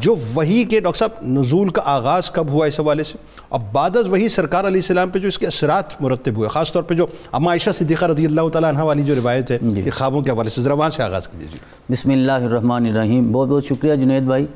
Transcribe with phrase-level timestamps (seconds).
[0.00, 3.18] جو وہی کے ڈاکٹر صاحب نزول کا آغاز کب ہوا اس حوالے سے؟
[3.50, 6.72] اب بعد از وہی سرکار علیہ السلام پہ جو اس کے اثرات مرتب ہوئے خاص
[6.72, 9.90] طور پہ جو اما عائشہ صدیقہ رضی اللہ تعالیٰ عنہ والی جو روایت ہے یہ
[9.90, 11.58] خوابوں کے حوالے سے ذرا وہاں سے آغاز کیجیے۔ جی۔
[11.90, 14.46] بسم اللہ الرحمن الرحیم۔ بہت بہت شکریہ جنید بھائی۔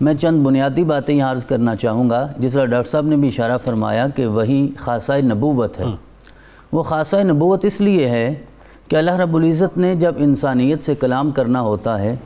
[0.00, 3.28] میں چند بنیادی باتیں یہاں عرض کرنا چاہوں گا جس طرح ڈاکٹر صاحب نے بھی
[3.28, 5.84] اشارہ فرمایا کہ وہی خاصہ نبوت ہے۔
[6.72, 8.34] وہ خاصہ نبوت اس لیے ہے
[8.88, 12.16] کہ اللہ رب العزت نے جب انسانیت سے کلام کرنا ہوتا ہے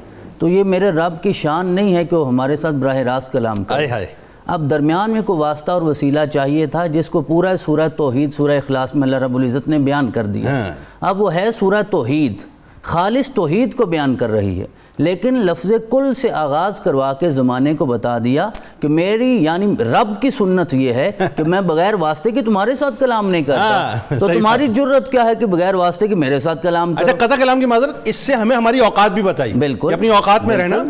[0.42, 3.64] تو یہ میرے رب کی شان نہیں ہے کہ وہ ہمارے ساتھ براہ راست کلام
[3.64, 4.06] کرے۔ ہائے
[4.46, 8.50] اب درمیان میں کوئی واسطہ اور وسیلہ چاہیے تھا جس کو پورا سورہ توحید سورہ
[8.50, 10.70] اخلاص میں اللہ رب العزت نے بیان کر دیا۔ ہاں۔
[11.00, 12.36] اب وہ ہے سورہ توحید۔
[12.82, 14.66] خالص توحید کو بیان کر رہی ہے۔
[14.98, 18.48] لیکن لفظ کل سے آغاز کروا کے زمانے کو بتا دیا
[18.82, 23.00] کہ میری یعنی رب کی سنت یہ ہے کہ میں بغیر واسطے کی تمہارے ساتھ
[23.00, 26.40] کلام نہیں ہاں، کرتا تو صحیح تمہاری جرت کیا ہے کہ بغیر واسطے کی میرے
[26.40, 29.52] ساتھ کلام کرو؟ اچھا قطع کلام کی معذرت اس سے ہمیں ہماری اوقات بھی بتائی
[29.52, 30.82] بالکل۔ اپنی اوقات میں رہنا۔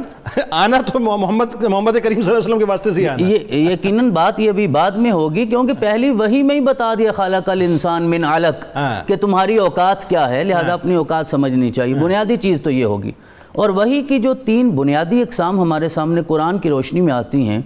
[0.50, 4.10] آنا تو محمد محمد کریم صلی اللہ علیہ وسلم کے واسطے سے آنا۔ یہ یقیناً
[4.10, 8.02] بات یہ بھی بعد میں ہوگی کیونکہ پہلی وہی میں ہی بتا دیا خالق الانسان
[8.02, 12.62] من علق ہاں۔ کہ تمہاری اوقات کیا ہے لہذا اپنی اوقات سمجھنی چاہیے۔ بنیادی چیز
[12.62, 13.12] تو یہ ہوگی۔
[13.52, 17.60] اور وہی کی جو تین بنیادی اقسام ہمارے سامنے قرآن کی روشنی میں آتی ہیں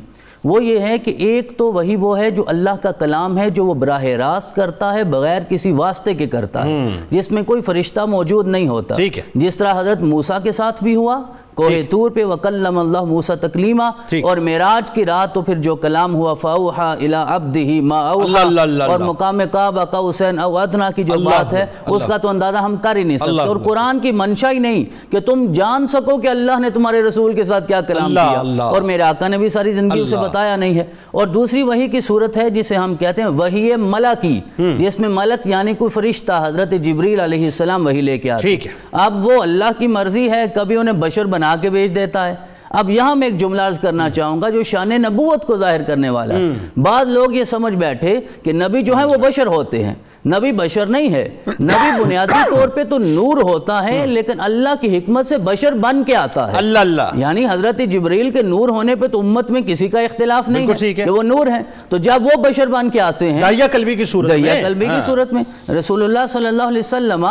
[0.45, 3.67] وہ یہ ہے کہ ایک تو وہی وہ ہے جو اللہ کا کلام ہے جو
[3.67, 8.01] وہ براہ راست کرتا ہے بغیر کسی واسطے کے کرتا ہے۔ جس میں کوئی فرشتہ
[8.01, 11.23] موجود نہیں ہوتا۔ ٹھیک ہے۔ جس طرح حضرت موسیٰ کے ساتھ بھی ہوا
[11.57, 15.77] کوہ طور پہ وکلم اللہ موسیٰ تکلیمہ ٹھیک۔ اور معراج کی رات تو پھر جو
[15.77, 18.43] کلام ہوا فاوحا الی عبدہ ما اوحا
[18.85, 22.57] اور۔ مقام کعبہ کا حسین او ادنا کی جو بات ہے۔ اس کا تو اندازہ
[22.57, 26.19] ہم کر ہی نہیں سکتے اور۔ قرآن کی منشا ہی نہیں کہ تم جان سکو
[26.19, 29.49] کہ اللہ نے تمہارے رسول کے ساتھ کیا کلام کیا۔ اور میرے آقا نے بھی
[29.49, 33.23] ساری زندگی اسے۔ بتایا نہیں ہے اور دوسری وہی کی صورت ہے جسے ہم کہتے
[33.23, 34.41] ہیں وہی ملکی
[34.79, 38.57] جس میں ملک یعنی کوئی فرشتہ حضرت جبریل علیہ السلام وہی لے کے آتے ہے۔
[38.93, 42.35] اب وہ اللہ کی مرضی ہے کبھی انہیں بشر بنا کے بھیج دیتا ہے۔
[42.71, 46.11] اب یہاں میں ایک جملہ عرض کرنا چاہوں گا جو شان نبوت کو ظاہر کرنے
[46.11, 49.95] والا ہے۔ بعض لوگ یہ سمجھ بیٹھے کہ نبی جو ہیں وہ بشر ہوتے ہیں۔
[50.27, 51.29] نبی بشر نہیں ہے۔
[51.61, 56.05] نبی بنیادی طور پہ تو نور ہوتا ہے لیکن اللہ کی حکمت سے بشر بن
[56.05, 59.61] کے آتا ہے۔ اللہ اللہ۔ یعنی حضرت جبریل کے نور ہونے پہ تو امت میں
[59.67, 63.01] کسی کا اختلاف نہیں ہے۔ کہ وہ نور ہیں۔ تو جب وہ بشر بن کے
[63.01, 66.47] آتے ہیں دائیا قلبی کی صورت میں۔ قلبی کی ہاں۔ صورت میں۔ رسول اللہ صلی
[66.47, 67.27] اللہ علیہ وسلم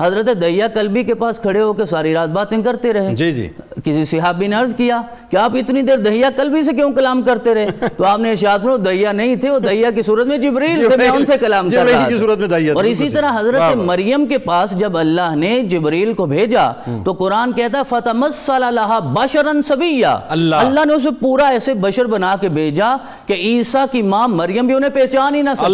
[0.00, 3.48] حضرت دیا قلبی کے پاس کھڑے ہو کے ساری رات باتیں کرتے رہے۔ جی جی۔
[3.84, 7.54] کسی صحابی نے عرض کیا کہ آپ اتنی دیر دہیا قلبی سے کیوں کلام کرتے
[7.54, 10.88] رہے تو آپ نے ارشاد فرمایا دہیا نہیں تھے وہ دہیا کی صورت میں جبریل
[10.88, 14.26] تھے میں ان سے کلام کر رہا کی تھا میں اور اسی طرح۔ حضرت۔ مریم
[14.26, 16.70] کے پاس جب اللہ نے جبریل کو بھیجا
[17.04, 22.34] تو قرآن کہتا ہے فتمثل لها بشرا سویا اللہ۔ نے اسے پورا ایسے بشر بنا
[22.40, 22.94] کے بھیجا
[23.26, 25.66] کہ عیسیٰ کی ماں مریم بھی انہیں پہچان ہی نہ سکی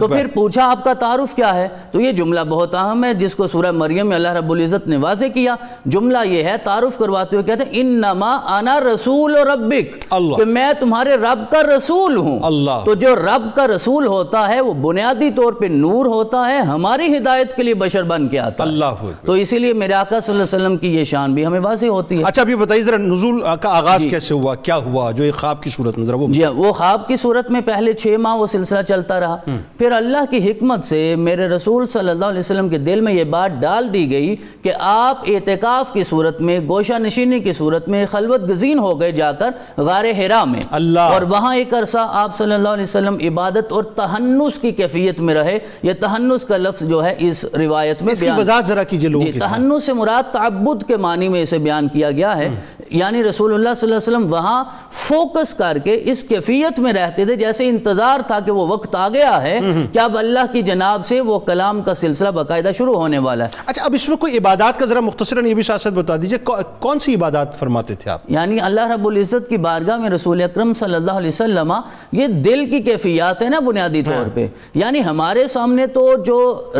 [0.00, 3.34] تو۔ پھر پوچھا آپ کا تعارف کیا ہے تو یہ جملہ بہت اہم ہے جس
[3.34, 5.56] کو سورہ مریم میں اللہ رب العزت نے واضح کیا
[5.86, 10.72] جملہ یہ ہے تعارف کرواتے ہوئے کہتے ہیں انما انا رسول ربک اللہ۔ کہ میں
[10.80, 15.30] تمہارے رب کا رسول ہوں اللہ۔ تو جو رب کا رسول ہوتا ہے وہ بنیادی
[15.30, 18.84] طور پہ نور ہوتا ہے ہماری ہدایت کے لیے بشر بن کے آتا ہے اللہ
[18.84, 21.60] اکبر۔ تو اسی لیے میرے آقا صلی اللہ علیہ وسلم کی یہ شان بھی ہمیں
[21.60, 25.10] واضح ہوتی ہے اچھا ابھی بتائیے ذرا نزول کا آغاز جی۔ کیسے ہوا کیا ہوا
[25.10, 27.60] جو ایک خواب کی صورت میں ذرا وہ جی ہاں، وہ خواب کی صورت میں
[27.60, 29.36] پہلے چھ ماہ وہ سلسلہ چلتا رہا
[29.78, 33.24] پھر اللہ کی حکمت سے میرے رسول صلی اللہ علیہ وسلم کے دل میں یہ
[33.30, 38.04] بات ڈال دی گئی کہ آپ اعتکاف کی صورت میں گوشہ نشینی کی صورت میں
[38.10, 42.38] خلوت گزین ہو گئے جا کر غار ہرا میں۔ اللہ۔ اور وہاں ایک عرصہ آپ
[42.38, 46.88] صلی اللہ علیہ وسلم عبادت اور تہنس کی کیفیت میں رہے۔ یہ تہنس کا لفظ
[46.88, 49.92] جو ہے اس روایت میں اس کی وضاحت ذرا کیجیے لوگوں جی کی تہنس سے
[49.92, 52.48] مراد تعبد کے معنی میں اسے بیان کیا گیا ہے۔
[52.94, 57.24] یعنی رسول اللہ صلی اللہ علیہ وسلم وہاں فوکس کر کے اس کیفیت میں رہتے
[57.24, 59.60] تھے جیسے انتظار تھا کہ وہ وقت آ گیا ہے
[59.92, 63.50] کہ اب اللہ کی جناب سے وہ کلام کا سلسلہ باقاعدہ شروع ہونے والا ہے۔
[63.66, 66.38] اچھا اب اس میں کوئی عبادات کا ذرا مختصراً یہ بھی ساتھ ساتھ بتا دیجیے
[66.38, 70.42] کو- کون سی عبادات فرماتے تھے آپ؟ یعنی اللہ رب العزت کی بارگاہ میں رسول
[70.42, 71.72] اکرم صلی اللہ علیہ وسلم
[72.12, 76.70] یہ دل کی کیفیات ہے نا بنیادی طور پہ۔ یعنی ہمارے سامنے تو جو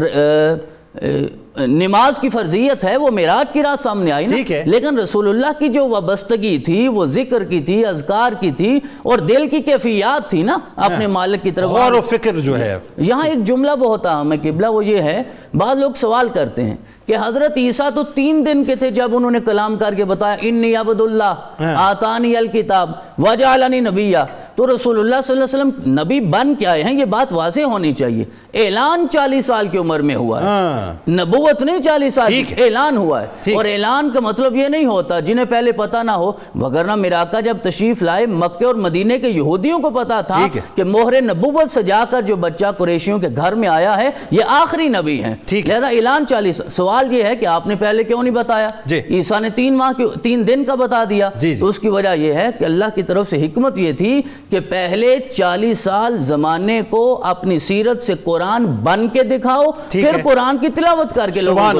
[1.57, 5.69] نماز کی فرضیت ہے وہ معراج کی رات سامنے آئی نا۔ لیکن رسول اللہ کی
[5.69, 10.43] جو وابستگی تھی وہ ذکر کی تھی اذکار کی تھی اور دل کی کیفیات تھی
[10.43, 14.33] نا اپنے مالک کی طرف۔ غور و فکر جو ہے۔ یہاں ایک جملہ بہت اہم
[14.33, 15.23] ہے قبلہ وہ یہ ہے
[15.55, 16.77] بعض لوگ سوال کرتے ہیں
[17.07, 20.37] کہ حضرت عیسیٰ تو تین دن کے تھے جب انہوں نے کلام کر کے بتایا
[20.41, 21.35] انی عبد اللہ
[21.77, 24.19] آتانی الکتاب وجعلنی نبیہ
[24.55, 27.61] تو رسول اللہ صلی اللہ علیہ وسلم نبی بن کے آئے ہیں یہ بات واضح
[27.61, 28.25] ہونی چاہیے۔
[28.55, 32.97] اعلان چالیس سال کی عمر میں ہوا ہے۔ ہاں۔ نبوت نہیں چالیس سال کی اعلان
[32.97, 36.95] ہوا ہے۔ اور اعلان کا مطلب یہ نہیں ہوتا جنہیں پہلے پتہ نہ ہو وگرنہ
[36.95, 41.23] میرا آقا جب تشریف لائے مکے اور مدینے کے یہودیوں کو پتا تھا کہ مہر
[41.23, 45.35] نبوت سجا کر جو بچہ قریشیوں کے گھر میں آیا ہے یہ آخری نبی ہیں۔
[45.53, 49.41] لہذا اعلان چالیس سوال یہ ہے کہ آپ نے پہلے کیوں نہیں بتایا؟ جی۔ عیسیٰ
[49.41, 52.15] نے تین ماہ کی تین دن کا بتا دیا۔ جی جی۔ تو اس کی وجہ
[52.15, 56.81] یہ ہے کہ اللہ کی طرف سے حکمت یہ تھی کہ پہلے چالیس سال زمانے
[56.91, 58.44] کو اپنی سیرت سے قرآن
[58.83, 61.73] بن کے دکھاؤ پھر قرآن کی تلاوت کر کے لوگوں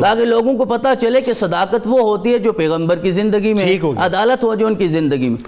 [0.00, 3.64] تاکہ لوگوں کو پتہ چلے کہ صداقت وہ ہوتی ہے جو پیغمبر کی زندگی میں
[3.98, 5.38] عدالت ہو جو ان کی زندگی میں۔